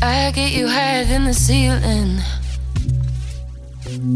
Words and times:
I 0.00 0.30
get 0.34 0.52
you 0.52 0.68
higher 0.68 1.04
than 1.04 1.24
the 1.24 1.34
ceiling. 1.34 2.20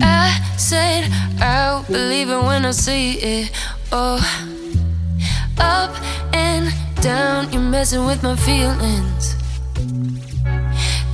I 0.01 0.29
said 0.57 1.11
I'll 1.41 1.83
believe 1.85 2.31
it 2.31 2.43
when 2.43 2.65
I 2.65 2.71
see 2.71 3.19
it. 3.19 3.51
Oh, 3.91 4.21
up 5.59 5.91
and 6.35 6.73
down, 7.03 7.53
you're 7.53 7.63
messing 7.63 8.07
with 8.07 8.23
my 8.23 8.37
feelings. 8.37 9.35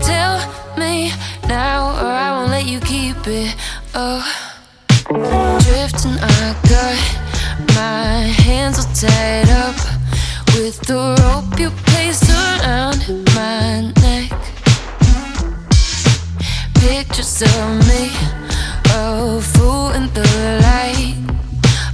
Tell 0.00 0.36
me 0.76 1.12
now, 1.48 1.92
or 2.02 2.10
I 2.10 2.30
won't 2.32 2.50
let 2.50 2.66
you 2.66 2.80
keep 2.80 3.16
it. 3.26 3.56
Oh, 3.94 4.22
drifting, 5.64 6.18
I 6.20 6.54
got 6.68 6.98
my 7.74 8.32
hands 8.44 8.78
all 8.78 8.92
tied 8.94 9.48
up 9.48 9.76
with 10.56 10.78
the 10.82 11.16
rope 11.22 11.58
you 11.58 11.70
placed 11.86 12.28
around 12.28 13.27
Of 17.28 17.86
me, 17.86 18.10
a 18.86 19.40
fool 19.40 19.90
in 19.90 20.12
the 20.12 20.24
light, 20.62 21.14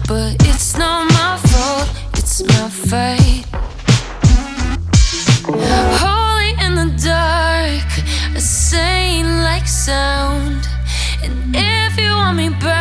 but 0.08 0.36
it's 0.48 0.78
not 0.78 1.06
my 1.10 1.36
fault, 1.48 1.90
it's 2.14 2.40
my 2.44 2.68
fight. 2.70 3.44
Holy 6.00 6.52
in 6.64 6.76
the 6.76 6.88
dark, 7.04 7.84
a 8.34 8.40
saint 8.40 9.28
like 9.42 9.66
sound. 9.66 10.66
And 11.22 11.54
if 11.54 11.98
you 12.00 12.10
want 12.10 12.36
me 12.38 12.48
bright, 12.48 12.73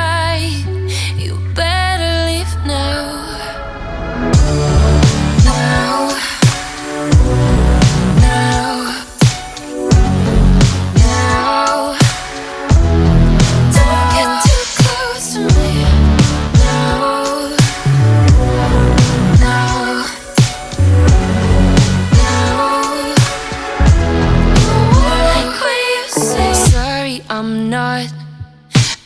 Not 27.70 28.12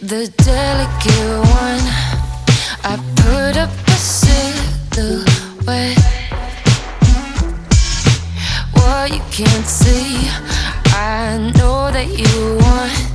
the 0.02 0.34
delicate 0.38 1.40
one. 1.62 1.86
I 2.84 2.98
put 3.18 3.56
up 3.56 3.70
a 3.70 3.92
silhouette. 3.92 5.28
What 8.74 9.12
you 9.14 9.22
can't 9.32 9.68
see, 9.68 10.28
I 10.88 11.38
know 11.56 11.92
that 11.92 12.08
you 12.08 12.58
want. 12.64 13.07